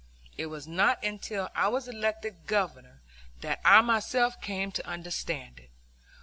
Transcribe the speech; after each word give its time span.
It 0.35 0.47
was 0.47 0.65
not 0.67 1.03
until 1.03 1.51
I 1.53 1.67
was 1.67 1.87
elected 1.87 2.47
Governor 2.47 3.01
that 3.41 3.61
I 3.63 3.81
myself 3.81 4.41
came 4.41 4.71
to 4.71 4.87
understand 4.87 5.59
it. 5.59 5.69